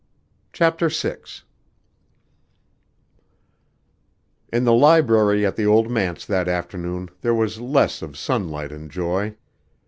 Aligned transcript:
CHAPTER 0.51 0.89
VI 0.89 1.17
In 4.51 4.63
the 4.63 4.73
library 4.73 5.45
at 5.45 5.55
the 5.55 5.67
old 5.67 5.91
manse 5.91 6.25
that 6.25 6.47
afternoon 6.47 7.09
there 7.21 7.35
was 7.35 7.61
less 7.61 8.01
of 8.01 8.17
sunlight 8.17 8.71
and 8.71 8.89
joy. 8.89 9.35